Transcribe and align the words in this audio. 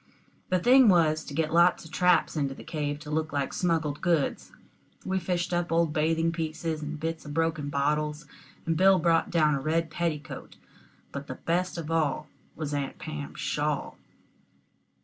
The 0.49 0.57
thing 0.57 0.89
was 0.89 1.23
to 1.25 1.33
get 1.35 1.53
lots 1.53 1.85
of 1.85 1.91
traps 1.91 2.35
into 2.35 2.55
the 2.55 2.63
cave 2.63 2.97
to 3.01 3.11
look 3.11 3.31
like 3.31 3.53
smuggled 3.53 4.01
goods. 4.01 4.51
We 5.05 5.19
fished 5.19 5.53
up 5.53 5.71
old 5.71 5.93
bathing 5.93 6.31
pieces 6.31 6.81
and 6.81 6.99
bits 6.99 7.23
of 7.23 7.35
broken 7.35 7.69
bottles, 7.69 8.25
and 8.65 8.75
Bill 8.75 8.97
brought 8.97 9.29
down 9.29 9.53
a 9.53 9.61
red 9.61 9.91
petticoat; 9.91 10.55
but 11.11 11.27
the 11.27 11.35
best 11.35 11.77
of 11.77 11.91
all 11.91 12.27
was 12.55 12.73
Aunt 12.73 12.97
Pam's 12.97 13.39
shawl. 13.39 13.99